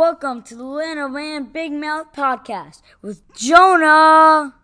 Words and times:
Welcome 0.00 0.40
to 0.44 0.54
the 0.54 0.64
Little 0.64 1.10
Man 1.10 1.52
Big 1.52 1.72
Mouth 1.72 2.14
Podcast 2.14 2.80
with 3.02 3.20
Jonah. 3.36 4.54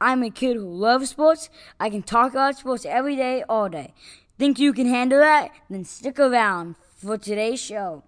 I'm 0.00 0.22
a 0.22 0.30
kid 0.30 0.56
who 0.56 0.66
loves 0.66 1.10
sports. 1.10 1.50
I 1.78 1.90
can 1.90 2.02
talk 2.02 2.32
about 2.32 2.56
sports 2.56 2.86
every 2.86 3.14
day, 3.14 3.44
all 3.46 3.68
day. 3.68 3.92
Think 4.38 4.58
you 4.58 4.72
can 4.72 4.86
handle 4.86 5.18
that? 5.18 5.50
Then 5.68 5.84
stick 5.84 6.18
around 6.18 6.76
for 6.96 7.18
today's 7.18 7.60
show. 7.60 8.04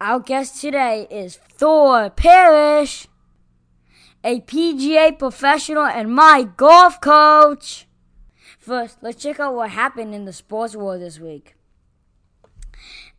Our 0.00 0.20
guest 0.20 0.62
today 0.62 1.06
is 1.10 1.36
Thor 1.36 2.08
Parrish, 2.08 3.06
a 4.24 4.40
PGA 4.40 5.18
professional 5.18 5.84
and 5.84 6.14
my 6.14 6.48
golf 6.56 7.02
coach. 7.02 7.86
First, 8.58 8.96
let's 9.02 9.22
check 9.22 9.38
out 9.38 9.54
what 9.54 9.68
happened 9.68 10.14
in 10.14 10.24
the 10.24 10.32
sports 10.32 10.74
world 10.74 11.02
this 11.02 11.20
week. 11.20 11.54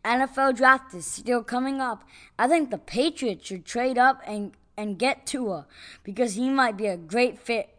NFL 0.04 0.58
draft 0.58 0.94
is 0.94 1.06
still 1.06 1.44
coming 1.44 1.80
up. 1.80 2.04
I 2.38 2.48
think 2.48 2.70
the 2.70 2.78
Patriots 2.78 3.48
should 3.48 3.66
trade 3.66 3.98
up 3.98 4.22
and, 4.26 4.52
and 4.76 5.00
get 5.00 5.26
Tua 5.26 5.66
because 6.04 6.36
he 6.36 6.50
might 6.50 6.78
be 6.78 6.88
a 6.88 6.98
great 6.98 7.40
fit. 7.40 7.70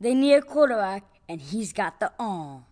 They 0.00 0.14
need 0.14 0.34
a 0.34 0.42
quarterback, 0.42 1.04
and 1.28 1.40
he's 1.40 1.72
got 1.72 2.00
the 2.00 2.12
arm. 2.18 2.64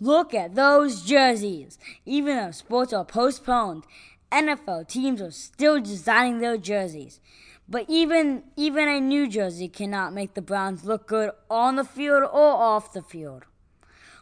Look 0.00 0.34
at 0.34 0.56
those 0.56 1.04
jerseys. 1.04 1.78
Even 2.04 2.36
though 2.36 2.50
sports 2.50 2.92
are 2.92 3.04
postponed, 3.04 3.84
NFL 4.32 4.88
teams 4.88 5.22
are 5.22 5.30
still 5.30 5.80
designing 5.80 6.40
their 6.40 6.56
jerseys. 6.56 7.20
But 7.68 7.86
even 7.88 8.42
even 8.56 8.88
a 8.88 9.00
new 9.00 9.28
jersey 9.28 9.68
cannot 9.68 10.12
make 10.12 10.34
the 10.34 10.42
Browns 10.42 10.84
look 10.84 11.06
good 11.06 11.30
on 11.48 11.76
the 11.76 11.84
field 11.84 12.24
or 12.24 12.28
off 12.28 12.92
the 12.92 13.02
field. 13.02 13.44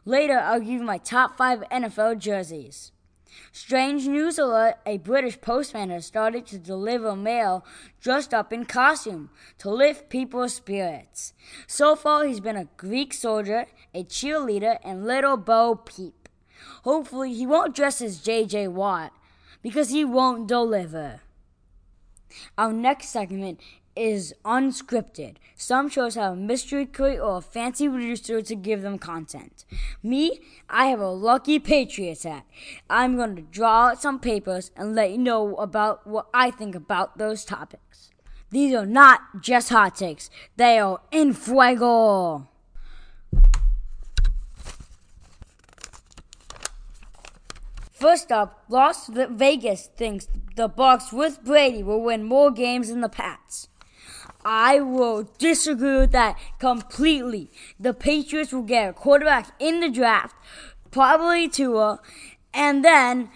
Later, 0.05 0.39
I'll 0.39 0.61
give 0.61 0.69
you 0.69 0.83
my 0.83 0.99
top 0.99 1.37
five 1.37 1.63
NFL 1.71 2.19
jerseys. 2.19 2.93
Strange 3.51 4.07
news 4.07 4.39
alert 4.39 4.77
a 4.87 4.99
British 4.99 5.41
postman 5.41 5.91
has 5.91 6.07
started 6.07 6.47
to 6.47 6.59
deliver 6.59 7.17
mail 7.17 7.65
dressed 8.01 8.33
up 8.35 8.53
in 8.53 8.65
costume 8.65 9.31
to 9.59 9.71
lift 9.71 10.09
people's 10.09 10.55
spirits. 10.55 11.33
So 11.67 11.97
far, 11.97 12.25
he's 12.25 12.41
been 12.41 12.57
a 12.57 12.69
Greek 12.77 13.13
soldier, 13.13 13.67
a 13.95 14.05
cheerleader, 14.05 14.79
and 14.85 15.07
little 15.07 15.37
Bo 15.37 15.75
Peep. 15.75 16.29
Hopefully, 16.85 17.33
he 17.35 17.47
won't 17.47 17.75
dress 17.75 18.01
as 18.01 18.21
J.J. 18.21 18.69
Watt 18.69 19.13
because 19.63 19.91
he 19.91 20.05
won't 20.05 20.47
deliver. 20.47 21.21
Our 22.57 22.73
next 22.73 23.09
segment 23.09 23.61
is 23.95 24.35
unscripted. 24.45 25.37
Some 25.57 25.89
shows 25.89 26.15
have 26.15 26.33
a 26.33 26.37
mystery 26.37 26.87
creator 26.87 27.23
or 27.23 27.39
a 27.39 27.41
fancy 27.41 27.89
producer 27.89 28.43
to 28.43 28.55
give 28.55 28.83
them 28.83 28.99
content. 28.99 29.65
Me, 30.03 30.41
I 30.69 30.87
have 30.87 31.01
a 31.01 31.09
lucky 31.09 31.59
Patriots 31.59 32.25
hat. 32.25 32.45
I'm 32.89 33.17
going 33.17 33.37
to 33.37 33.43
draw 33.43 33.89
out 33.89 34.03
some 34.03 34.19
papers 34.19 34.71
and 34.77 34.95
let 34.95 35.11
you 35.11 35.19
know 35.19 35.57
about 35.57 36.07
what 36.07 36.27
I 36.33 36.51
think 36.51 36.75
about 36.75 37.19
those 37.19 37.45
topics. 37.45 38.11
These 38.51 38.75
are 38.75 38.87
not 38.87 39.41
just 39.41 39.71
hot 39.71 39.95
takes, 39.95 40.29
they 40.57 40.79
are 40.79 41.01
in 41.11 41.33
fuego. 41.33 42.49
First 47.93 48.33
up, 48.33 48.65
Las 48.69 49.09
Vegas 49.09 49.87
thinks 49.87 50.27
the 50.57 50.67
Bucks 50.67 51.13
with 51.13 51.45
Brady 51.45 51.85
will 51.85 52.03
win 52.03 52.25
more 52.25 52.51
games 52.51 52.89
than 52.89 53.01
the 53.01 53.09
Pats. 53.09 53.69
I 54.45 54.81
will 54.81 55.29
disagree 55.39 55.99
with 55.99 56.13
that 56.13 56.39
completely. 56.59 57.51
The 57.79 57.95
Patriots 57.95 58.53
will 58.53 58.63
get 58.63 58.91
a 58.91 58.93
quarterback 58.93 59.49
in 59.59 59.81
the 59.81 59.91
draft, 59.91 60.37
probably 60.91 61.49
Tua, 61.49 62.01
and 62.53 62.85
then 62.85 63.31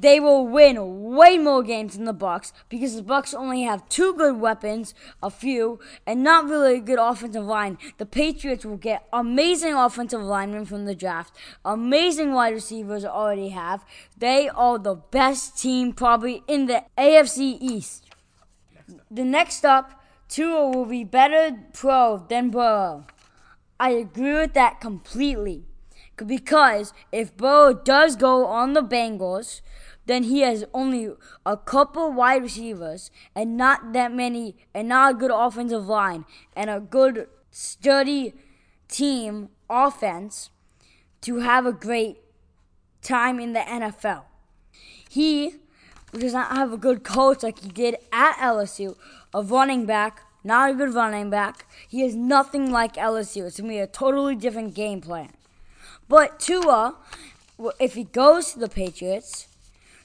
they 0.00 0.18
will 0.18 0.46
win 0.46 1.12
way 1.12 1.36
more 1.36 1.62
games 1.62 1.96
than 1.96 2.06
the 2.06 2.14
Bucks 2.14 2.52
because 2.68 2.96
the 2.96 3.02
Bucks 3.02 3.34
only 3.34 3.62
have 3.64 3.86
two 3.88 4.14
good 4.14 4.40
weapons, 4.40 4.94
a 5.22 5.30
few, 5.30 5.78
and 6.06 6.22
not 6.22 6.46
really 6.46 6.76
a 6.76 6.80
good 6.80 6.98
offensive 6.98 7.44
line. 7.44 7.76
The 7.98 8.06
Patriots 8.06 8.64
will 8.64 8.78
get 8.78 9.06
amazing 9.12 9.74
offensive 9.74 10.22
linemen 10.22 10.64
from 10.64 10.86
the 10.86 10.94
draft, 10.94 11.36
amazing 11.64 12.32
wide 12.32 12.54
receivers 12.54 13.04
already 13.04 13.50
have. 13.50 13.84
They 14.16 14.48
are 14.48 14.78
the 14.78 14.94
best 14.94 15.58
team 15.58 15.92
probably 15.92 16.42
in 16.48 16.66
the 16.66 16.84
AFC 16.96 17.58
East. 17.60 18.06
The 19.10 19.24
next 19.24 19.64
up 19.64 19.99
Tua 20.30 20.70
will 20.70 20.86
be 20.86 21.02
better 21.02 21.58
pro 21.72 22.24
than 22.28 22.50
Burrow. 22.50 23.04
I 23.80 23.90
agree 23.90 24.34
with 24.34 24.54
that 24.54 24.80
completely. 24.80 25.64
Because 26.24 26.92
if 27.10 27.36
Burrow 27.36 27.74
does 27.74 28.14
go 28.14 28.46
on 28.46 28.74
the 28.74 28.82
Bengals, 28.82 29.60
then 30.06 30.22
he 30.24 30.40
has 30.40 30.64
only 30.72 31.08
a 31.44 31.56
couple 31.56 32.12
wide 32.12 32.42
receivers 32.42 33.10
and 33.34 33.56
not 33.56 33.92
that 33.92 34.12
many, 34.12 34.56
and 34.72 34.88
not 34.88 35.14
a 35.14 35.16
good 35.16 35.32
offensive 35.34 35.88
line 35.88 36.24
and 36.54 36.70
a 36.70 36.78
good, 36.78 37.26
sturdy 37.50 38.34
team 38.86 39.48
offense 39.68 40.50
to 41.22 41.40
have 41.40 41.66
a 41.66 41.72
great 41.72 42.18
time 43.02 43.40
in 43.40 43.52
the 43.52 43.60
NFL. 43.60 44.22
He 45.08 45.56
does 46.18 46.32
not 46.32 46.56
have 46.56 46.72
a 46.72 46.76
good 46.76 47.04
coach 47.04 47.42
like 47.42 47.60
he 47.60 47.68
did 47.68 47.96
at 48.12 48.36
LSU, 48.36 48.96
a 49.32 49.42
running 49.42 49.86
back, 49.86 50.22
not 50.42 50.70
a 50.70 50.74
good 50.74 50.94
running 50.94 51.30
back. 51.30 51.66
He 51.88 52.02
is 52.02 52.14
nothing 52.14 52.70
like 52.70 52.94
LSU. 52.94 53.46
It's 53.46 53.60
going 53.60 53.70
to 53.70 53.74
be 53.74 53.78
a 53.78 53.86
totally 53.86 54.34
different 54.34 54.74
game 54.74 55.00
plan. 55.00 55.30
But 56.08 56.40
Tua, 56.40 56.96
if 57.78 57.94
he 57.94 58.04
goes 58.04 58.52
to 58.52 58.58
the 58.58 58.68
Patriots, 58.68 59.46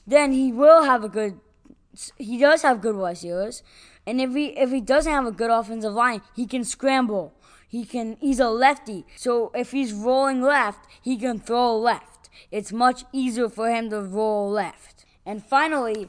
then 0.06 0.32
he 0.32 0.52
will 0.52 0.84
have 0.84 1.02
a 1.02 1.08
good. 1.08 1.40
He 2.16 2.38
does 2.38 2.62
have 2.62 2.80
good 2.80 2.94
receivers, 2.94 3.62
and 4.06 4.20
if 4.20 4.34
he 4.34 4.46
if 4.58 4.70
he 4.70 4.80
doesn't 4.80 5.12
have 5.12 5.26
a 5.26 5.32
good 5.32 5.50
offensive 5.50 5.94
line, 5.94 6.22
he 6.34 6.46
can 6.46 6.62
scramble. 6.62 7.34
He 7.68 7.84
can. 7.84 8.16
He's 8.20 8.38
a 8.38 8.50
lefty, 8.50 9.04
so 9.16 9.50
if 9.54 9.72
he's 9.72 9.92
rolling 9.92 10.42
left, 10.42 10.86
he 11.02 11.16
can 11.16 11.40
throw 11.40 11.76
left. 11.76 12.28
It's 12.52 12.70
much 12.70 13.04
easier 13.12 13.48
for 13.48 13.68
him 13.68 13.90
to 13.90 14.00
roll 14.00 14.48
left. 14.50 14.95
And 15.26 15.44
finally, 15.44 16.08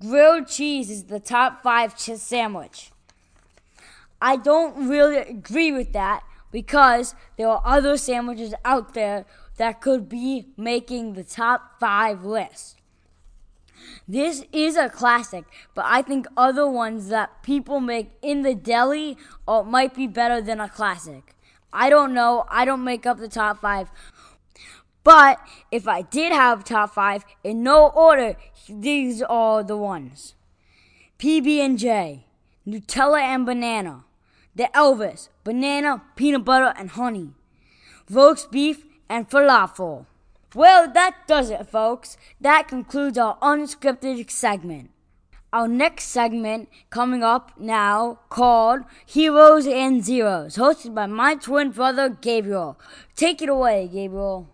grilled 0.00 0.46
cheese 0.46 0.88
is 0.90 1.04
the 1.04 1.18
top 1.18 1.62
five 1.62 1.98
sandwich. 1.98 2.92
I 4.22 4.36
don't 4.36 4.88
really 4.88 5.16
agree 5.16 5.72
with 5.72 5.92
that 5.92 6.22
because 6.50 7.14
there 7.36 7.48
are 7.48 7.62
other 7.64 7.96
sandwiches 7.96 8.54
out 8.64 8.94
there 8.94 9.26
that 9.56 9.80
could 9.80 10.08
be 10.08 10.46
making 10.56 11.14
the 11.14 11.24
top 11.24 11.80
five 11.80 12.24
list. 12.24 12.76
This 14.06 14.44
is 14.52 14.76
a 14.76 14.88
classic, 14.88 15.44
but 15.74 15.84
I 15.86 16.02
think 16.02 16.26
other 16.36 16.68
ones 16.68 17.08
that 17.08 17.42
people 17.42 17.80
make 17.80 18.12
in 18.22 18.42
the 18.42 18.54
deli 18.54 19.16
might 19.46 19.94
be 19.94 20.06
better 20.06 20.40
than 20.40 20.60
a 20.60 20.68
classic. 20.68 21.34
I 21.72 21.90
don't 21.90 22.14
know. 22.14 22.46
I 22.48 22.64
don't 22.64 22.84
make 22.84 23.04
up 23.04 23.18
the 23.18 23.28
top 23.28 23.60
five. 23.60 23.90
But 25.08 25.40
if 25.70 25.88
I 25.88 26.02
did 26.02 26.32
have 26.32 26.64
top 26.64 26.92
five 26.92 27.24
in 27.42 27.62
no 27.62 27.88
order, 27.88 28.36
these 28.68 29.22
are 29.22 29.64
the 29.64 29.74
ones: 29.74 30.34
PB 31.18 31.60
and 31.64 31.78
J, 31.78 32.26
Nutella 32.66 33.22
and 33.22 33.46
banana, 33.46 34.04
the 34.54 34.68
Elvis, 34.74 35.30
banana, 35.44 36.02
peanut 36.14 36.44
butter, 36.44 36.74
and 36.76 36.90
honey, 36.90 37.30
roast 38.10 38.50
beef, 38.50 38.84
and 39.08 39.30
falafel. 39.30 40.04
Well, 40.54 40.92
that 40.92 41.26
does 41.26 41.48
it, 41.48 41.66
folks. 41.66 42.18
That 42.38 42.68
concludes 42.68 43.16
our 43.16 43.38
unscripted 43.38 44.30
segment. 44.30 44.90
Our 45.54 45.68
next 45.68 46.08
segment 46.08 46.68
coming 46.90 47.22
up 47.22 47.52
now 47.58 48.18
called 48.28 48.82
Heroes 49.06 49.66
and 49.66 50.04
Zeros, 50.04 50.56
hosted 50.58 50.94
by 50.94 51.06
my 51.06 51.34
twin 51.34 51.70
brother 51.70 52.10
Gabriel. 52.10 52.78
Take 53.16 53.40
it 53.40 53.48
away, 53.48 53.88
Gabriel. 53.90 54.48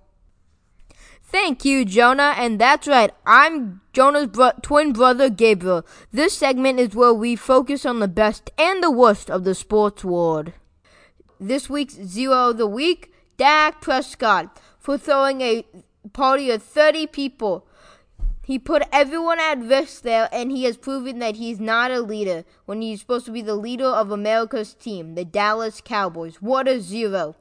Thank 1.35 1.65
you, 1.65 1.85
Jonah. 1.85 2.33
And 2.37 2.61
that's 2.61 2.87
right, 2.87 3.11
I'm 3.27 3.81
Jonah's 3.93 4.29
bro- 4.29 4.53
twin 4.63 4.93
brother, 4.93 5.29
Gabriel. 5.29 5.85
This 6.13 6.39
segment 6.39 6.79
is 6.79 6.95
where 6.95 7.13
we 7.13 7.35
focus 7.35 7.85
on 7.85 7.99
the 7.99 8.07
best 8.07 8.53
and 8.57 8.81
the 8.81 8.91
worst 8.93 9.29
of 9.29 9.43
the 9.43 9.57
sports 9.57 10.05
world. 10.05 10.53
This 11.41 11.69
week's 11.69 11.95
Zero 11.95 12.51
of 12.51 12.59
the 12.59 12.69
Week, 12.69 13.13
Dak 13.37 13.81
Prescott, 13.81 14.61
for 14.79 14.97
throwing 14.97 15.41
a 15.41 15.67
party 16.13 16.53
of 16.53 16.63
30 16.63 17.09
people. 17.09 17.67
He 18.45 18.57
put 18.57 18.85
everyone 18.93 19.41
at 19.41 19.59
risk 19.59 20.03
there, 20.03 20.29
and 20.31 20.53
he 20.53 20.63
has 20.65 20.77
proven 20.77 21.19
that 21.19 21.35
he's 21.35 21.59
not 21.59 21.91
a 21.91 21.99
leader 21.99 22.45
when 22.65 22.81
he's 22.81 23.01
supposed 23.01 23.27
to 23.27 23.33
be 23.33 23.43
the 23.43 23.57
leader 23.57 23.87
of 23.87 24.13
America's 24.13 24.73
team, 24.73 25.17
the 25.17 25.25
Dallas 25.25 25.81
Cowboys. 25.85 26.37
What 26.37 26.69
a 26.69 26.81
zero. 26.81 27.35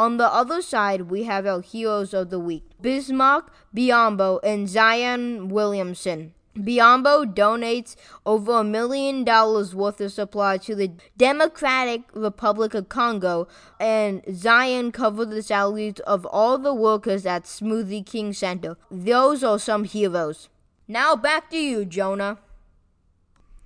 On 0.00 0.16
the 0.16 0.32
other 0.32 0.62
side, 0.62 1.10
we 1.10 1.24
have 1.24 1.44
our 1.44 1.60
heroes 1.60 2.14
of 2.14 2.30
the 2.30 2.38
week 2.38 2.64
Bismack 2.82 3.48
Biombo, 3.76 4.40
and 4.42 4.66
Zion 4.66 5.50
Williamson. 5.50 6.32
Biombo 6.56 7.26
donates 7.26 7.96
over 8.24 8.60
a 8.60 8.64
million 8.64 9.24
dollars 9.24 9.74
worth 9.74 10.00
of 10.00 10.10
supplies 10.10 10.64
to 10.64 10.74
the 10.74 10.92
Democratic 11.18 12.04
Republic 12.14 12.72
of 12.72 12.88
Congo, 12.88 13.46
and 13.78 14.22
Zion 14.32 14.90
covered 14.90 15.28
the 15.28 15.42
salaries 15.42 16.00
of 16.06 16.24
all 16.24 16.56
the 16.56 16.72
workers 16.72 17.26
at 17.26 17.44
Smoothie 17.44 18.06
King 18.06 18.32
Center. 18.32 18.78
Those 18.90 19.44
are 19.44 19.58
some 19.58 19.84
heroes. 19.84 20.48
Now 20.88 21.14
back 21.14 21.50
to 21.50 21.58
you, 21.58 21.84
Jonah. 21.84 22.38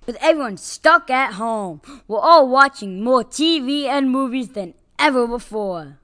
With 0.05 0.17
everyone 0.19 0.57
stuck 0.57 1.09
at 1.09 1.35
home, 1.35 1.79
we're 2.09 2.19
all 2.19 2.49
watching 2.49 3.01
more 3.01 3.23
TV 3.23 3.85
and 3.85 4.11
movies 4.11 4.49
than 4.49 4.73
ever 4.99 5.25
before. 5.25 5.99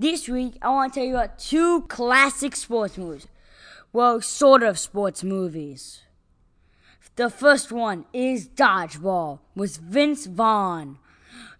This 0.00 0.28
week, 0.28 0.56
I 0.62 0.68
want 0.68 0.94
to 0.94 1.00
tell 1.00 1.08
you 1.08 1.16
about 1.16 1.40
two 1.40 1.82
classic 1.88 2.54
sports 2.54 2.96
movies. 2.96 3.26
Well, 3.92 4.20
sort 4.20 4.62
of 4.62 4.78
sports 4.78 5.24
movies. 5.24 6.02
The 7.16 7.28
first 7.28 7.72
one 7.72 8.04
is 8.12 8.46
Dodgeball 8.48 9.40
with 9.56 9.78
Vince 9.78 10.26
Vaughn. 10.26 10.98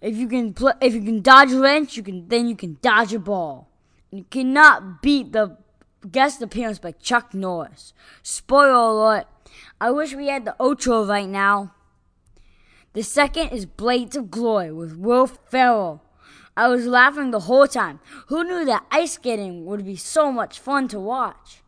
If 0.00 0.16
you 0.16 0.28
can 0.28 0.54
play, 0.54 0.74
if 0.80 0.94
you 0.94 1.00
can 1.00 1.20
dodge 1.20 1.50
a 1.50 1.58
wrench, 1.58 1.96
you 1.96 2.04
can 2.04 2.28
then 2.28 2.48
you 2.48 2.54
can 2.54 2.78
dodge 2.80 3.12
a 3.12 3.18
ball. 3.18 3.68
You 4.12 4.24
cannot 4.30 5.02
beat 5.02 5.32
the 5.32 5.56
guest 6.08 6.40
appearance 6.40 6.78
by 6.78 6.92
Chuck 6.92 7.34
Norris. 7.34 7.92
Spoiler 8.22 8.70
alert, 8.70 9.26
I 9.80 9.90
wish 9.90 10.14
we 10.14 10.28
had 10.28 10.44
the 10.44 10.54
outro 10.60 11.08
right 11.08 11.28
now. 11.28 11.74
The 12.92 13.02
second 13.02 13.48
is 13.48 13.66
Blades 13.66 14.14
of 14.14 14.30
Glory 14.30 14.70
with 14.70 14.96
Will 14.96 15.26
Ferrell. 15.26 16.04
I 16.58 16.66
was 16.66 16.88
laughing 16.88 17.30
the 17.30 17.38
whole 17.38 17.68
time. 17.68 18.00
Who 18.26 18.42
knew 18.42 18.64
that 18.64 18.84
ice 18.90 19.12
skating 19.12 19.64
would 19.66 19.86
be 19.86 19.94
so 19.94 20.32
much 20.32 20.58
fun 20.58 20.88
to 20.88 20.98
watch? 20.98 21.62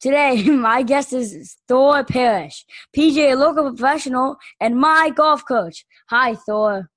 Today, 0.00 0.42
my 0.48 0.82
guest 0.82 1.12
is 1.12 1.58
Thor 1.68 2.02
Parrish, 2.04 2.64
PGA 2.96 3.36
local 3.36 3.68
professional 3.68 4.38
and 4.60 4.76
my 4.76 5.10
golf 5.14 5.44
coach. 5.46 5.84
Hi, 6.08 6.36
Thor. 6.36 6.88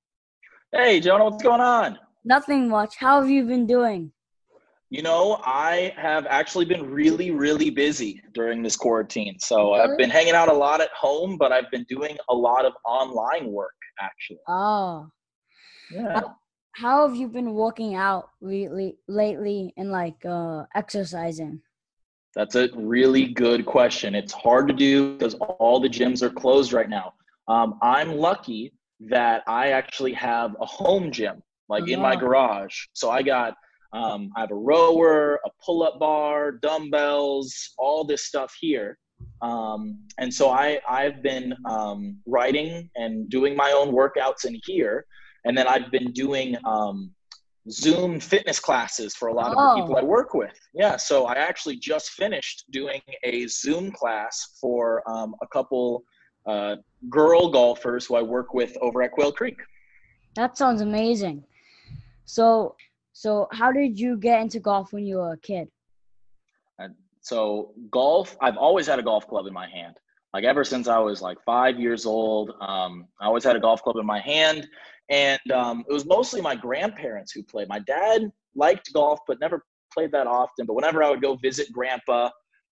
Hey, 0.72 1.02
Jonah, 1.02 1.26
what's 1.26 1.44
going 1.44 1.60
on? 1.60 2.00
Nothing 2.24 2.70
much. 2.70 2.96
How 2.96 3.20
have 3.20 3.30
you 3.30 3.44
been 3.44 3.68
doing? 3.68 4.14
You 4.90 5.02
know, 5.02 5.42
I 5.44 5.94
have 5.98 6.26
actually 6.28 6.64
been 6.64 6.90
really, 6.90 7.32
really 7.32 7.72
busy 7.72 8.22
during 8.34 8.64
this 8.64 8.78
quarantine. 8.78 9.36
So 9.40 9.74
really? 9.74 9.82
I've 9.82 9.98
been 9.98 10.10
hanging 10.10 10.34
out 10.34 10.48
a 10.48 10.54
lot 10.54 10.80
at 10.80 10.92
home, 10.92 11.38
but 11.38 11.52
I've 11.52 11.70
been 11.72 11.86
doing 11.90 12.18
a 12.30 12.34
lot 12.34 12.64
of 12.64 12.72
online 12.86 13.52
work 13.52 13.76
actually. 14.00 14.40
Oh. 14.48 15.10
Yeah. 15.92 16.14
How, 16.20 16.36
how 16.74 17.08
have 17.08 17.16
you 17.16 17.28
been 17.28 17.54
working 17.54 17.96
out 17.96 18.30
lately 18.42 18.98
lately 19.08 19.74
and 19.78 19.92
like 19.92 20.26
uh 20.26 20.66
exercising? 20.76 21.62
That's 22.36 22.56
a 22.56 22.70
really 22.76 23.26
good 23.26 23.66
question. 23.66 24.14
It's 24.14 24.34
hard 24.34 24.68
to 24.68 24.74
do 24.74 25.14
because 25.14 25.34
all 25.36 25.80
the 25.80 25.90
gyms 25.90 26.22
are 26.22 26.30
closed 26.30 26.72
right 26.72 26.90
now. 26.90 27.14
Um, 27.48 27.80
I'm 27.82 28.16
lucky 28.16 28.74
that 29.00 29.44
I 29.48 29.70
actually 29.70 30.14
have 30.14 30.56
a 30.62 30.66
home 30.66 31.12
gym, 31.12 31.42
like 31.70 31.84
oh. 31.88 31.92
in 31.92 32.02
my 32.02 32.16
garage. 32.16 32.76
So 32.94 33.10
I 33.10 33.24
got 33.24 33.56
um, 33.94 34.32
I 34.36 34.42
have 34.42 34.52
a 34.52 34.56
rower, 34.56 35.40
a 35.46 35.50
pull 35.64 35.84
up 35.84 36.00
bar, 36.00 36.52
dumbbells, 36.52 37.74
all 37.78 38.04
this 38.04 38.26
stuff 38.26 38.54
here. 38.60 38.98
Um, 39.42 40.00
and 40.20 40.34
so 40.34 40.50
I, 40.50 40.80
I've 40.88 41.24
been 41.24 41.56
um, 41.66 42.18
writing 42.26 42.90
and 42.96 43.30
doing 43.30 43.56
my 43.56 43.72
own 43.72 43.94
workouts 43.94 44.46
in 44.46 44.60
here. 44.66 45.06
And 45.48 45.58
then 45.58 45.68
I've 45.68 45.92
been 45.92 46.12
doing 46.12 46.58
um, 46.66 47.12
Zoom 47.70 48.20
fitness 48.20 48.60
classes 48.60 49.16
for 49.16 49.30
a 49.30 49.34
lot 49.34 49.52
of 49.52 49.56
oh. 49.58 49.76
the 49.76 49.82
people 49.82 49.98
I 49.98 50.04
work 50.04 50.34
with. 50.34 50.58
Yeah, 50.74 50.98
so 50.98 51.26
I 51.26 51.34
actually 51.36 51.78
just 51.78 52.12
finished 52.12 52.66
doing 52.72 53.02
a 53.24 53.48
Zoom 53.48 53.92
class 53.92 54.58
for 54.60 55.04
um, 55.10 55.36
a 55.42 55.48
couple 55.48 56.04
uh, 56.46 56.78
girl 57.10 57.50
golfers 57.50 58.06
who 58.06 58.16
I 58.16 58.22
work 58.22 58.54
with 58.54 58.78
over 58.82 59.02
at 59.02 59.12
Quail 59.12 59.32
Creek. 59.32 59.60
That 60.36 60.58
sounds 60.58 60.82
amazing. 60.82 61.44
So, 62.26 62.76
so, 63.14 63.48
how 63.52 63.72
did 63.72 64.00
you 64.00 64.18
get 64.18 64.42
into 64.42 64.60
golf 64.60 64.94
when 64.94 65.06
you 65.06 65.18
were 65.18 65.34
a 65.34 65.38
kid? 65.38 65.70
So, 67.22 67.74
golf, 67.92 68.38
I've 68.40 68.56
always 68.56 68.88
had 68.88 69.00
a 69.00 69.04
golf 69.04 69.28
club 69.28 69.48
in 69.48 69.54
my 69.54 69.68
hand. 69.68 69.98
Like 70.38 70.46
ever 70.46 70.64
since 70.64 70.88
I 70.88 71.00
was 71.00 71.20
like 71.20 71.40
five 71.44 71.80
years 71.80 72.06
old, 72.06 72.52
um, 72.62 73.08
I 73.20 73.26
always 73.26 73.44
had 73.44 73.56
a 73.56 73.60
golf 73.60 73.82
club 73.82 73.96
in 73.98 74.06
my 74.06 74.20
hand. 74.20 74.68
And 75.10 75.52
um, 75.52 75.84
it 75.90 75.92
was 75.92 76.06
mostly 76.06 76.42
my 76.42 76.54
grandparents 76.54 77.32
who 77.32 77.42
played. 77.42 77.68
My 77.68 77.80
dad 77.80 78.32
liked 78.54 78.94
golf, 78.94 79.18
but 79.28 79.40
never 79.40 79.66
played 79.92 80.12
that 80.12 80.28
often. 80.28 80.68
But 80.68 80.76
whenever 80.76 81.02
I 81.02 81.10
would 81.10 81.24
go 81.24 81.38
visit 81.38 81.72
grandpa 81.72 82.30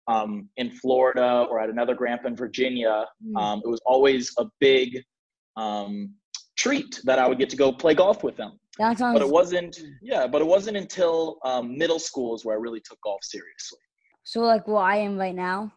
um, 0.07 0.47
in 0.57 0.73
Florida 0.73 1.47
or 1.49 1.59
at 1.59 1.71
another 1.71 1.95
grandpa 1.95 2.27
in 2.27 2.35
Virginia, 2.35 3.03
mm. 3.25 3.61
it 3.63 3.67
was 3.67 3.81
always 3.87 4.31
a 4.37 4.45
big 4.59 5.01
um, 5.57 6.13
treat 6.55 7.01
that 7.05 7.17
I 7.17 7.27
would 7.27 7.39
get 7.39 7.49
to 7.49 7.57
go 7.57 7.71
play 7.71 7.95
golf 7.95 8.23
with 8.23 8.37
them. 8.37 8.59
That 8.77 8.99
sounds. 8.99 9.17
But 9.17 9.25
it 9.25 9.31
wasn't. 9.31 9.79
Yeah, 10.03 10.27
but 10.27 10.39
it 10.39 10.45
wasn't 10.45 10.77
until 10.77 11.39
um, 11.43 11.75
middle 11.75 11.97
school 11.97 12.35
is 12.35 12.45
where 12.45 12.55
I 12.55 12.59
really 12.59 12.81
took 12.81 13.01
golf 13.01 13.23
seriously. 13.23 13.79
So 14.23 14.41
like 14.41 14.67
where 14.67 14.83
I 14.83 14.97
am 14.97 15.17
right 15.17 15.33
now. 15.33 15.73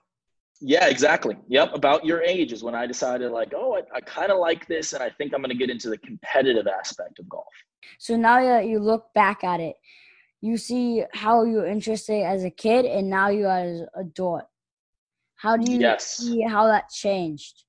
Yeah, 0.60 0.88
exactly. 0.88 1.36
Yep, 1.48 1.74
about 1.74 2.04
your 2.04 2.22
age 2.22 2.52
is 2.52 2.64
when 2.64 2.74
I 2.74 2.86
decided 2.86 3.30
like, 3.30 3.52
oh, 3.54 3.76
I, 3.76 3.96
I 3.96 4.00
kind 4.00 4.32
of 4.32 4.38
like 4.38 4.66
this, 4.66 4.92
and 4.92 5.02
I 5.02 5.10
think 5.10 5.32
I'm 5.32 5.40
going 5.40 5.50
to 5.50 5.56
get 5.56 5.70
into 5.70 5.88
the 5.88 5.98
competitive 5.98 6.66
aspect 6.66 7.18
of 7.20 7.28
golf. 7.28 7.46
So 7.98 8.16
now 8.16 8.42
that 8.42 8.66
you 8.66 8.80
look 8.80 9.06
back 9.14 9.44
at 9.44 9.60
it, 9.60 9.76
you 10.40 10.56
see 10.56 11.04
how 11.14 11.44
you 11.44 11.56
were 11.56 11.66
interested 11.66 12.24
as 12.24 12.44
a 12.44 12.50
kid, 12.50 12.84
and 12.84 13.08
now 13.08 13.28
you 13.28 13.46
are 13.46 13.60
as 13.60 13.80
an 13.80 13.88
adult. 13.96 14.42
How 15.36 15.56
do 15.56 15.70
you 15.70 15.78
yes. 15.78 16.16
see 16.16 16.42
how 16.42 16.66
that 16.66 16.90
changed? 16.90 17.64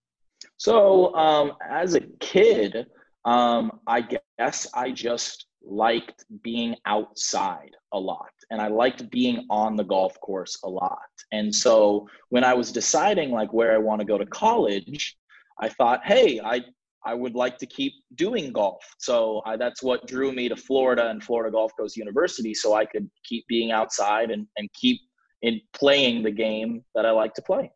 So 0.58 1.14
um, 1.16 1.54
as 1.70 1.94
a 1.94 2.02
kid, 2.20 2.88
um, 3.26 3.80
I 3.86 4.02
guess 4.40 4.68
I 4.74 4.92
just 4.92 5.46
liked 5.64 6.26
being 6.42 6.76
outside 6.86 7.72
a 7.94 8.00
lot 8.00 8.32
and 8.52 8.62
I 8.62 8.68
liked 8.68 9.10
being 9.10 9.46
on 9.50 9.76
the 9.76 9.84
golf 9.84 10.20
course 10.22 10.58
a 10.64 10.70
lot. 10.70 11.00
And 11.32 11.54
so 11.54 12.08
when 12.30 12.44
I 12.44 12.54
was 12.54 12.72
deciding 12.72 13.32
like 13.32 13.54
where 13.54 13.74
I 13.74 13.78
want 13.78 14.00
to 14.00 14.06
go 14.06 14.18
to 14.18 14.26
college, 14.26 15.18
I 15.60 15.70
thought, 15.70 16.02
hey, 16.06 16.40
I 16.44 16.64
I 17.06 17.14
would 17.14 17.34
like 17.34 17.58
to 17.60 17.66
keep 17.66 17.94
doing 18.16 18.52
golf. 18.52 18.84
So 18.98 19.42
I, 19.46 19.56
that's 19.56 19.82
what 19.82 20.06
drew 20.06 20.34
me 20.34 20.50
to 20.50 20.56
Florida 20.56 21.10
and 21.10 21.24
Florida 21.24 21.50
Gulf 21.50 21.72
Coast 21.80 21.96
University 21.96 22.54
so 22.54 22.74
I 22.74 22.84
could 22.84 23.10
keep 23.24 23.48
being 23.48 23.72
outside 23.72 24.32
and, 24.32 24.46
and 24.58 24.70
keep 24.74 25.00
in 25.42 25.62
playing 25.72 26.24
the 26.24 26.32
game 26.32 26.84
that 26.96 27.06
I 27.06 27.12
like 27.12 27.34
to 27.36 27.42
play. 27.42 27.72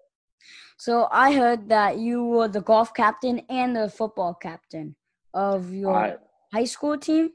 So 0.78 1.08
I 1.10 1.34
heard 1.34 1.70
that 1.70 2.00
you 2.00 2.26
were 2.26 2.50
the 2.50 2.60
golf 2.60 2.94
captain 2.94 3.44
and 3.50 3.74
the 3.74 3.90
football 3.90 4.34
captain 4.34 4.98
of 5.34 5.74
your 5.74 5.96
I, 5.96 6.16
high 6.54 6.66
school 6.66 6.98
team? 6.98 7.32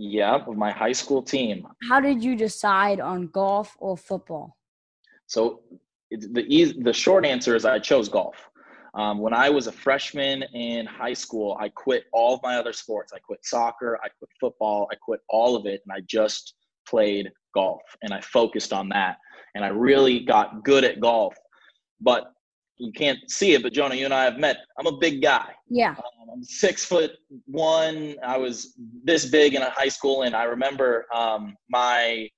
Yeah, 0.00 0.36
of 0.36 0.56
my 0.56 0.70
high 0.70 0.92
school 0.92 1.22
team. 1.22 1.66
How 1.90 1.98
did 1.98 2.22
you 2.22 2.36
decide 2.36 3.00
on 3.00 3.26
golf 3.28 3.76
or 3.80 3.96
football? 3.96 4.56
So 5.26 5.62
the 6.10 6.44
easy, 6.48 6.80
the 6.80 6.92
short 6.92 7.26
answer 7.26 7.56
is 7.56 7.64
I 7.64 7.80
chose 7.80 8.08
golf. 8.08 8.36
Um, 8.94 9.18
when 9.18 9.34
I 9.34 9.50
was 9.50 9.66
a 9.66 9.72
freshman 9.72 10.44
in 10.54 10.86
high 10.86 11.14
school, 11.14 11.56
I 11.60 11.68
quit 11.70 12.04
all 12.12 12.36
of 12.36 12.40
my 12.44 12.56
other 12.56 12.72
sports. 12.72 13.12
I 13.12 13.18
quit 13.18 13.40
soccer, 13.44 13.98
I 14.04 14.08
quit 14.08 14.30
football, 14.40 14.88
I 14.92 14.94
quit 14.94 15.20
all 15.28 15.56
of 15.56 15.66
it, 15.66 15.82
and 15.84 15.92
I 15.92 16.00
just 16.06 16.54
played 16.88 17.30
golf 17.52 17.82
and 18.02 18.14
I 18.14 18.20
focused 18.20 18.72
on 18.72 18.88
that. 18.90 19.16
And 19.56 19.64
I 19.64 19.68
really 19.68 20.20
got 20.20 20.62
good 20.62 20.84
at 20.84 21.00
golf. 21.00 21.34
But 22.00 22.32
you 22.78 22.92
can't 22.92 23.18
see 23.30 23.54
it, 23.54 23.62
but 23.62 23.72
Jonah, 23.72 23.94
you 23.96 24.04
and 24.04 24.14
I 24.14 24.24
have 24.24 24.38
met. 24.38 24.58
I'm 24.78 24.86
a 24.86 24.96
big 24.96 25.20
guy. 25.20 25.52
Yeah. 25.68 25.90
Um, 25.90 26.30
I'm 26.32 26.44
six 26.44 26.84
foot 26.84 27.12
one. 27.46 28.14
I 28.24 28.36
was 28.36 28.74
this 29.04 29.26
big 29.26 29.54
in 29.54 29.62
a 29.62 29.70
high 29.70 29.88
school, 29.88 30.22
and 30.22 30.34
I 30.34 30.44
remember 30.44 31.06
um, 31.12 31.56
my 31.68 32.28